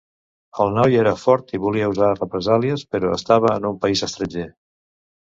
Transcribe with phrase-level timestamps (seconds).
[0.63, 4.47] El noi era fort i volia usar represàlies, però estava en un país estranger.